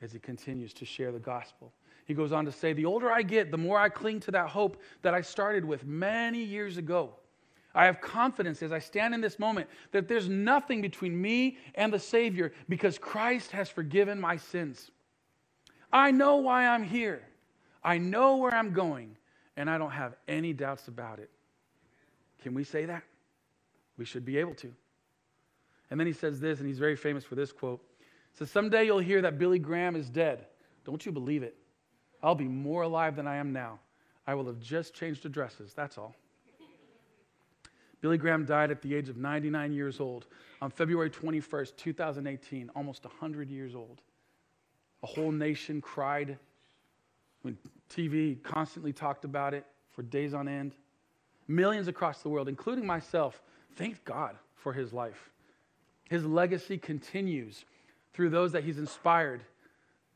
[0.00, 1.72] as he continues to share the gospel.
[2.04, 4.48] He goes on to say, The older I get, the more I cling to that
[4.48, 7.14] hope that I started with many years ago.
[7.78, 11.92] I have confidence as I stand in this moment that there's nothing between me and
[11.92, 14.90] the Savior because Christ has forgiven my sins.
[15.92, 17.22] I know why I'm here.
[17.84, 19.16] I know where I'm going,
[19.56, 21.30] and I don't have any doubts about it.
[22.42, 23.04] Can we say that?
[23.96, 24.74] We should be able to.
[25.92, 27.80] And then he says this, and he's very famous for this quote.
[28.00, 30.46] He says, Someday you'll hear that Billy Graham is dead.
[30.84, 31.56] Don't you believe it?
[32.24, 33.78] I'll be more alive than I am now.
[34.26, 36.16] I will have just changed addresses, that's all.
[38.00, 40.26] Billy Graham died at the age of 99 years old
[40.62, 44.00] on February 21st, 2018, almost 100 years old.
[45.02, 46.38] A whole nation cried.
[47.42, 47.56] When
[47.90, 50.74] TV constantly talked about it for days on end.
[51.46, 53.42] Millions across the world, including myself,
[53.76, 55.30] thank God for his life.
[56.08, 57.64] His legacy continues
[58.12, 59.42] through those that he's inspired,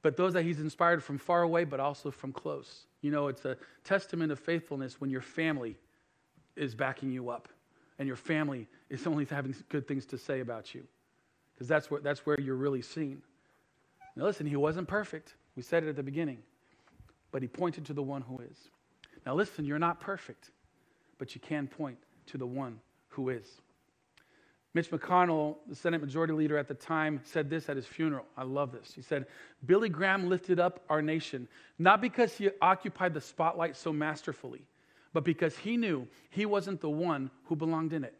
[0.02, 2.86] but those that he's inspired from far away, but also from close.
[3.00, 5.76] You know, it's a testament of faithfulness when your family
[6.56, 7.48] is backing you up
[7.98, 10.84] and your family is only having good things to say about you.
[11.54, 13.22] Because that's where, that's where you're really seen.
[14.16, 15.34] Now, listen, he wasn't perfect.
[15.56, 16.38] We said it at the beginning,
[17.30, 18.56] but he pointed to the one who is.
[19.24, 20.50] Now, listen, you're not perfect,
[21.18, 23.46] but you can point to the one who is.
[24.74, 28.24] Mitch McConnell, the Senate Majority Leader at the time, said this at his funeral.
[28.36, 28.92] I love this.
[28.94, 29.26] He said,
[29.66, 31.46] Billy Graham lifted up our nation,
[31.78, 34.62] not because he occupied the spotlight so masterfully,
[35.12, 38.14] but because he knew he wasn't the one who belonged in it.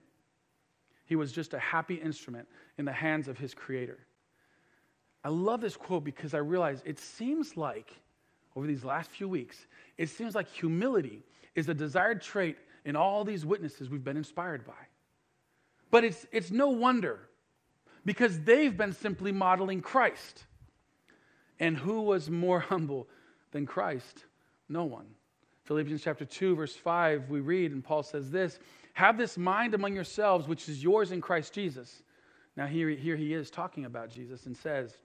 [1.07, 3.99] He was just a happy instrument in the hands of his Creator.
[5.25, 7.93] I love this quote because I realize it seems like,
[8.57, 11.23] over these last few weeks, it seems like humility
[11.55, 14.73] is a desired trait in all these witnesses we've been inspired by.
[15.91, 17.21] But it's, it's no wonder
[18.05, 20.45] because they've been simply modeling Christ.
[21.61, 23.09] And who was more humble
[23.53, 24.25] than Christ?
[24.69, 25.07] No one.
[25.65, 28.59] Philippians chapter 2, verse 5, we read, and Paul says this
[28.95, 32.03] Have this mind among yourselves, which is yours in Christ Jesus.
[32.57, 34.97] Now, here, here he is talking about Jesus and says,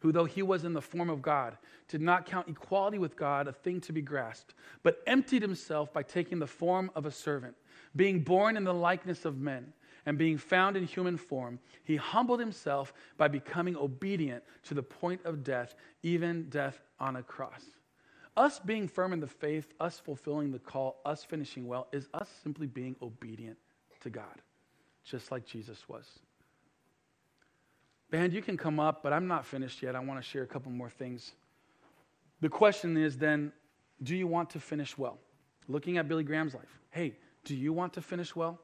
[0.00, 1.56] Who, though he was in the form of God,
[1.88, 6.02] did not count equality with God a thing to be grasped, but emptied himself by
[6.02, 7.56] taking the form of a servant,
[7.96, 9.72] being born in the likeness of men
[10.06, 15.24] and being found in human form, he humbled himself by becoming obedient to the point
[15.24, 17.64] of death, even death on a cross.
[18.36, 22.28] Us being firm in the faith, us fulfilling the call, us finishing well, is us
[22.42, 23.56] simply being obedient
[24.00, 24.42] to God,
[25.04, 26.06] just like Jesus was.
[28.10, 29.94] Band, you can come up, but I'm not finished yet.
[29.94, 31.32] I want to share a couple more things.
[32.40, 33.52] The question is then
[34.02, 35.18] do you want to finish well?
[35.68, 38.58] Looking at Billy Graham's life, hey, do you want to finish well?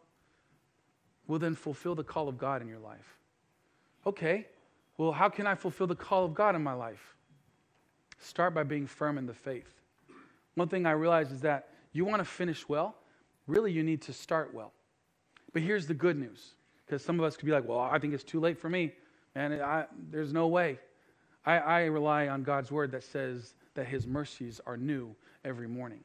[1.27, 3.17] Well, then fulfill the call of God in your life.
[4.05, 4.47] Okay,
[4.99, 7.17] well, how can I fulfill the call of God in my life?
[8.21, 9.81] Start by being firm in the faith.
[10.55, 12.95] One thing I realize is that you want to finish well,
[13.47, 14.73] really, you need to start well.
[15.53, 16.55] But here's the good news
[16.87, 18.93] because some of us could be like, well, I think it's too late for me.
[19.35, 20.79] And I, there's no way.
[21.47, 26.01] I, I rely on God's word that says that his mercies are new every morning.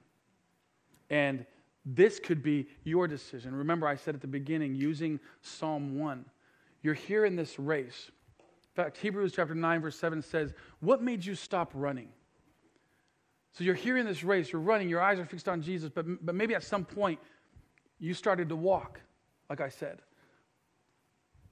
[1.10, 1.46] And
[1.86, 3.54] this could be your decision.
[3.54, 6.26] Remember, I said at the beginning, using Psalm 1.
[6.82, 8.12] You're here in this race.
[8.76, 12.10] In fact, Hebrews chapter 9, verse 7 says, What made you stop running?
[13.54, 16.06] So you're here in this race, you're running, your eyes are fixed on Jesus, but,
[16.26, 17.20] but maybe at some point
[18.00, 19.00] you started to walk,
[19.50, 20.00] like I said.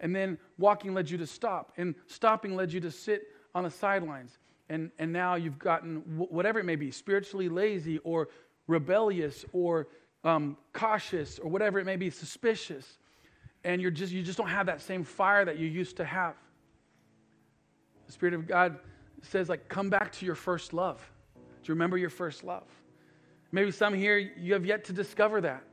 [0.01, 3.21] And then walking led you to stop, and stopping led you to sit
[3.55, 4.38] on the sidelines.
[4.67, 8.27] And, and now you've gotten whatever it may be spiritually lazy or
[8.67, 9.88] rebellious or
[10.25, 12.97] um, cautious or whatever it may be, suspicious,
[13.63, 16.36] and you're just, you just don't have that same fire that you used to have.
[18.13, 18.78] Spirit of God
[19.21, 20.99] says, like, come back to your first love.
[21.36, 22.67] Do you remember your first love?
[23.52, 25.63] Maybe some here, you have yet to discover that.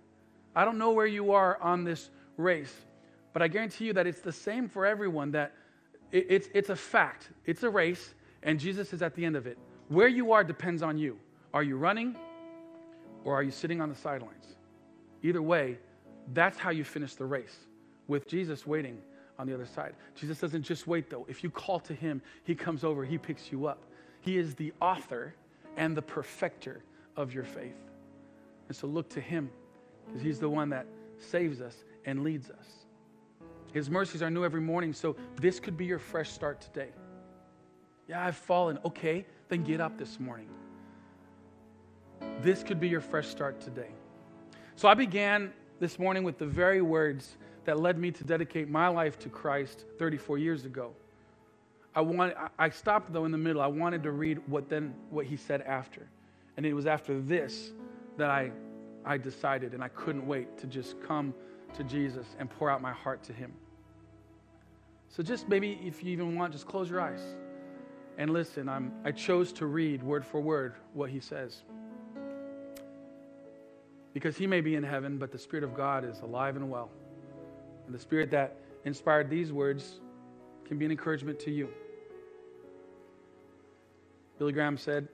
[0.54, 2.74] I don't know where you are on this race,
[3.32, 5.54] but I guarantee you that it's the same for everyone, that
[6.12, 7.30] it, it's, it's a fact.
[7.46, 9.58] It's a race, and Jesus is at the end of it.
[9.88, 11.18] Where you are depends on you.
[11.52, 12.16] Are you running?
[13.24, 14.56] or are you sitting on the sidelines?
[15.22, 15.78] Either way,
[16.32, 17.56] that's how you finish the race
[18.08, 18.98] with Jesus waiting
[19.40, 19.94] on the other side.
[20.14, 21.26] Jesus doesn't just wait, though.
[21.28, 23.82] If you call to him, he comes over, he picks you up.
[24.20, 25.34] He is the author
[25.76, 26.82] and the perfecter
[27.16, 27.76] of your faith.
[28.68, 29.50] And so look to him
[30.06, 30.86] because he's the one that
[31.18, 32.66] saves us and leads us.
[33.72, 36.88] His mercies are new every morning, so this could be your fresh start today.
[38.08, 38.78] Yeah, I've fallen.
[38.84, 40.48] Okay, then get up this morning
[42.42, 43.90] this could be your fresh start today.
[44.76, 48.88] So I began this morning with the very words that led me to dedicate my
[48.88, 50.92] life to Christ 34 years ago.
[51.94, 53.60] I, want, I stopped though in the middle.
[53.60, 56.06] I wanted to read what then what he said after.
[56.56, 57.72] And it was after this
[58.16, 58.52] that I
[59.04, 61.34] I decided and I couldn't wait to just come
[61.74, 63.52] to Jesus and pour out my heart to Him.
[65.08, 67.22] So, just maybe if you even want, just close your eyes
[68.18, 68.68] and listen.
[68.68, 71.62] I'm, I chose to read word for word what He says.
[74.12, 76.90] Because He may be in heaven, but the Spirit of God is alive and well.
[77.90, 79.98] And the Spirit that inspired these words
[80.64, 81.68] can be an encouragement to you.
[84.38, 85.08] Billy Graham said,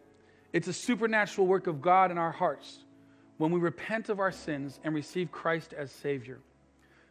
[0.53, 2.85] It's a supernatural work of God in our hearts
[3.39, 6.39] when we repent of our sins and receive Christ as Savior.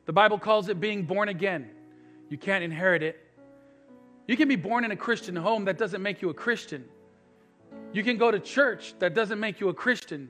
[0.06, 1.72] The Bible calls it being born again.
[2.30, 3.20] You can't inherit it.
[4.28, 6.86] You can be born in a Christian home, that doesn't make you a Christian.
[7.92, 10.30] You can go to church, that doesn't make you a Christian.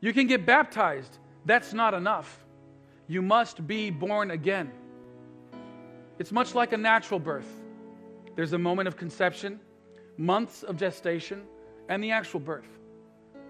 [0.00, 2.41] You can get baptized, that's not enough.
[3.12, 4.72] You must be born again.
[6.18, 7.60] It's much like a natural birth.
[8.36, 9.60] There's a moment of conception,
[10.16, 11.42] months of gestation,
[11.90, 12.78] and the actual birth.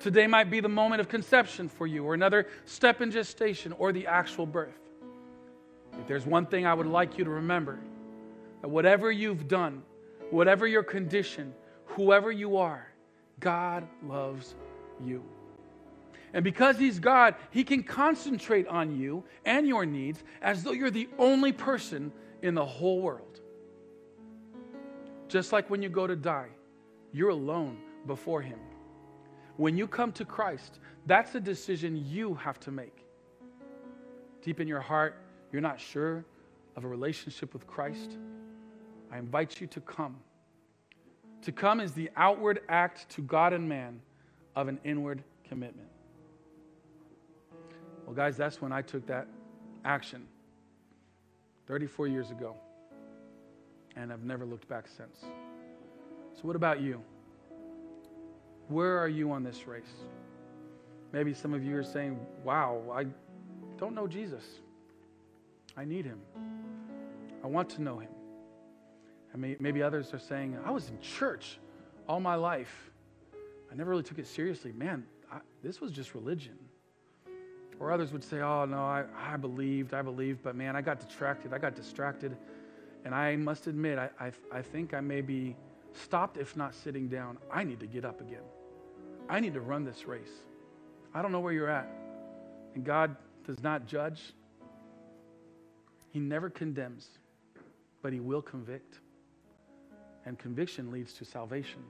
[0.00, 3.92] Today might be the moment of conception for you, or another step in gestation, or
[3.92, 4.80] the actual birth.
[6.00, 7.78] If there's one thing I would like you to remember,
[8.62, 9.84] that whatever you've done,
[10.30, 11.54] whatever your condition,
[11.86, 12.84] whoever you are,
[13.38, 14.56] God loves
[15.00, 15.22] you.
[16.34, 20.90] And because He's God, He can concentrate on you and your needs as though you're
[20.90, 22.12] the only person
[22.42, 23.40] in the whole world.
[25.28, 26.48] Just like when you go to die,
[27.12, 28.58] you're alone before Him.
[29.56, 33.04] When you come to Christ, that's a decision you have to make.
[34.42, 35.22] Deep in your heart,
[35.52, 36.24] you're not sure
[36.76, 38.16] of a relationship with Christ.
[39.12, 40.16] I invite you to come.
[41.42, 44.00] To come is the outward act to God and man
[44.56, 45.91] of an inward commitment.
[48.06, 49.26] Well, guys, that's when I took that
[49.84, 50.26] action
[51.66, 52.56] 34 years ago
[53.96, 55.18] and I've never looked back since.
[56.34, 57.02] So, what about you?
[58.68, 59.92] Where are you on this race?
[61.12, 63.06] Maybe some of you are saying, Wow, I
[63.78, 64.44] don't know Jesus.
[65.76, 66.20] I need him.
[67.42, 68.10] I want to know him.
[69.32, 71.58] And maybe others are saying, I was in church
[72.08, 72.90] all my life.
[73.70, 74.72] I never really took it seriously.
[74.72, 76.58] Man, I, this was just religion.
[77.80, 81.00] Or others would say, Oh, no, I, I believed, I believed, but man, I got
[81.00, 81.52] distracted.
[81.52, 82.36] I got distracted.
[83.04, 85.56] And I must admit, I, I, I think I may be
[85.92, 87.38] stopped, if not sitting down.
[87.52, 88.44] I need to get up again.
[89.28, 90.32] I need to run this race.
[91.14, 91.88] I don't know where you're at.
[92.74, 93.16] And God
[93.46, 94.32] does not judge,
[96.10, 97.08] He never condemns,
[98.02, 99.00] but He will convict.
[100.24, 101.80] And conviction leads to salvation.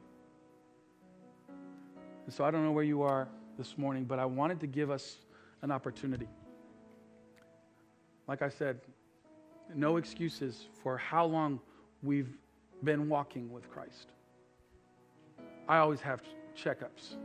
[2.24, 3.28] And so I don't know where you are
[3.58, 5.16] this morning, but I wanted to give us
[5.62, 6.28] an opportunity.
[8.28, 8.80] Like I said,
[9.74, 11.60] no excuses for how long
[12.02, 12.36] we've
[12.84, 14.08] been walking with Christ.
[15.68, 16.22] I always have
[16.56, 17.16] checkups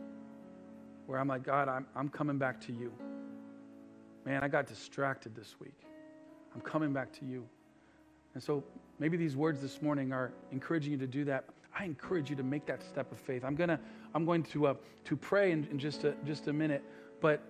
[1.08, 2.92] where I'm like, God, I'm, I'm coming back to you.
[4.26, 5.80] Man, I got distracted this week.
[6.54, 7.48] I'm coming back to you.
[8.34, 8.64] And so
[9.00, 11.46] maybe these words this morning are encouraging you to do that.
[11.78, 13.44] I encourage you to make that step of faith.
[13.44, 13.80] I'm, gonna,
[14.14, 14.74] I'm going to, uh,
[15.06, 16.84] to pray in, in just, a, just a minute,
[17.22, 17.42] but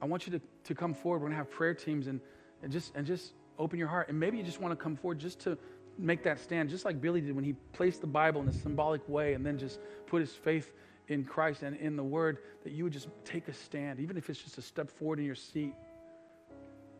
[0.00, 1.18] I want you to, to come forward.
[1.18, 2.20] We're going to have prayer teams and,
[2.62, 4.08] and, just, and just open your heart.
[4.08, 5.56] And maybe you just want to come forward just to
[5.98, 9.06] make that stand, just like Billy did when he placed the Bible in a symbolic
[9.08, 10.72] way and then just put his faith
[11.08, 14.28] in Christ and in the Word, that you would just take a stand, even if
[14.28, 15.72] it's just a step forward in your seat,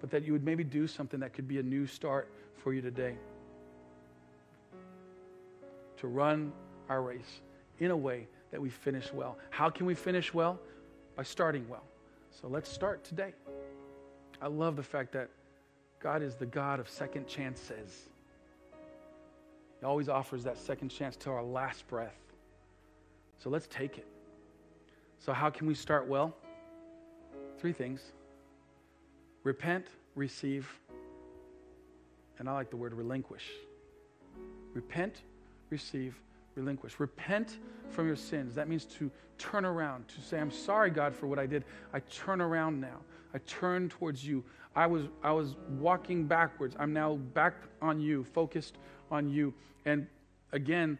[0.01, 2.80] but that you would maybe do something that could be a new start for you
[2.80, 3.16] today.
[5.99, 6.53] To run
[6.88, 7.40] our race
[7.80, 9.38] in a way that we finish well.
[9.51, 10.61] How can we finish well?
[11.16, 11.84] By starting well.
[12.41, 13.32] So let's start today.
[14.43, 15.30] I love the fact that
[16.01, 18.09] God is the God of second chances.
[19.80, 22.16] He always offers that second chance till our last breath.
[23.39, 24.07] So let's take it.
[25.18, 26.37] So, how can we start well?
[27.59, 28.12] Three things
[29.43, 30.68] repent, receive,
[32.39, 33.47] and I like the word relinquish.
[34.74, 35.22] Repent,
[35.70, 36.14] receive,
[36.57, 36.98] relinquish.
[36.98, 37.59] Repent
[37.90, 38.54] from your sins.
[38.54, 41.64] That means to turn around, to say, I'm sorry, God, for what I did.
[41.92, 43.00] I turn around now.
[43.34, 44.42] I turn towards you.
[44.74, 46.74] I was, I was walking backwards.
[46.78, 48.76] I'm now back on you, focused
[49.11, 49.54] on you.
[49.84, 50.07] And
[50.52, 50.98] again,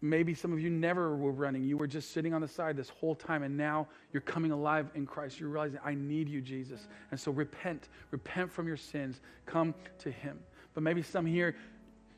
[0.00, 1.62] maybe some of you never were running.
[1.64, 4.90] You were just sitting on the side this whole time, and now you're coming alive
[4.94, 5.38] in Christ.
[5.38, 6.88] You're realizing, I need you, Jesus.
[7.10, 7.88] And so repent.
[8.10, 9.20] Repent from your sins.
[9.46, 10.38] Come to Him.
[10.72, 11.54] But maybe some here,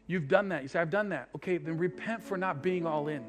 [0.07, 0.63] you've done that.
[0.63, 1.29] You say, I've done that.
[1.37, 3.25] Okay, then repent for not being all in.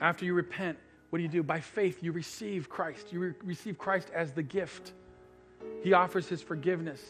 [0.00, 0.78] After you repent,
[1.10, 1.42] what do you do?
[1.42, 3.12] By faith, you receive Christ.
[3.12, 4.92] You re- receive Christ as the gift.
[5.82, 7.00] He offers his forgiveness.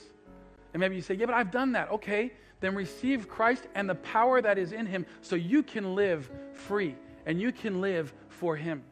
[0.72, 1.90] And maybe you say, Yeah, but I've done that.
[1.90, 6.30] Okay, then receive Christ and the power that is in him so you can live
[6.52, 6.94] free
[7.26, 8.82] and you can live for him.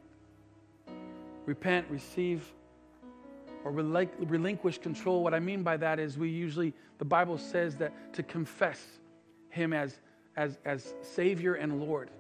[1.47, 2.53] repent, receive,
[3.65, 5.23] or relinquish control.
[5.23, 8.81] What I mean by that is we usually, the Bible says that to confess
[9.51, 10.01] Him as,
[10.37, 12.11] as, as Savior and Lord.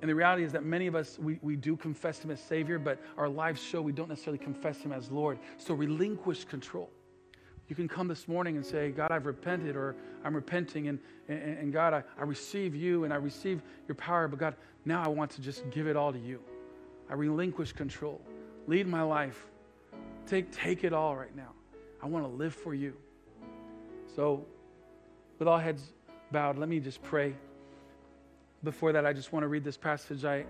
[0.00, 2.78] And the reality is that many of us, we, we do confess Him as Savior,
[2.78, 5.38] but our lives show we don't necessarily confess Him as Lord.
[5.58, 6.90] So relinquish control.
[7.68, 9.94] You can come this morning and say, God, I've repented, or
[10.24, 10.98] I'm repenting, and,
[11.28, 15.02] and, and God, I, I receive you and I receive your power, but God, now
[15.02, 16.40] I want to just give it all to you.
[17.08, 18.20] I relinquish control.
[18.66, 19.46] Lead my life.
[20.26, 21.52] Take, take it all right now.
[22.02, 22.94] I want to live for you.
[24.14, 24.44] So,
[25.38, 25.92] with all heads
[26.30, 27.34] bowed, let me just pray.
[28.64, 30.44] Before that, I just want to read this passage I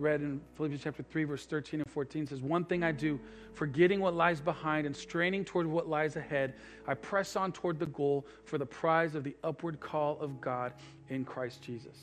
[0.00, 3.20] read in Philippians chapter 3, verse 13 and 14 says, One thing I do,
[3.52, 6.54] forgetting what lies behind and straining toward what lies ahead,
[6.86, 10.72] I press on toward the goal for the prize of the upward call of God
[11.08, 11.96] in Christ Jesus.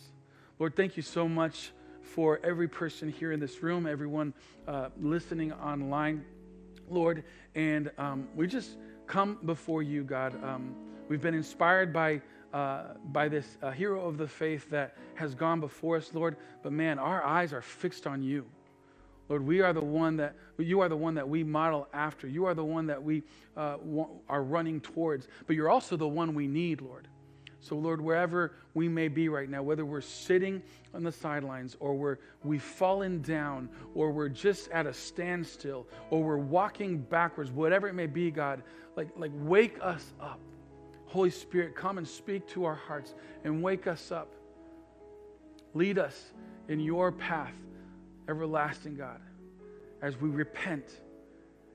[0.60, 1.72] Lord, thank you so much
[2.02, 4.34] for every person here in this room, everyone
[4.68, 6.24] uh, listening online,
[6.90, 7.24] Lord.
[7.56, 10.42] And um, we just come before you, God.
[10.44, 10.76] Um,
[11.10, 12.22] we've been inspired by
[12.54, 16.38] uh, by this uh, hero of the faith that has gone before us, Lord.
[16.64, 18.46] But man, our eyes are fixed on you.
[19.30, 22.28] Lord, we are the one that you are the one that we model after.
[22.28, 23.24] You are the one that we
[23.58, 23.78] uh,
[24.30, 25.28] are running towards.
[25.46, 27.08] But you're also the one we need, Lord.
[27.60, 30.62] So, Lord, wherever we may be right now, whether we're sitting
[30.94, 36.24] on the sidelines or we're, we've fallen down or we're just at a standstill or
[36.24, 38.62] we're walking backwards, whatever it may be, God,
[38.96, 40.40] like, like wake us up.
[41.06, 44.34] Holy Spirit, come and speak to our hearts and wake us up.
[45.74, 46.34] Lead us
[46.68, 47.54] in your path,
[48.30, 49.22] everlasting God,
[50.02, 51.02] as we repent,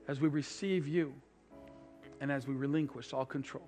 [0.07, 1.13] as we receive you,
[2.21, 3.67] and as we relinquish all control.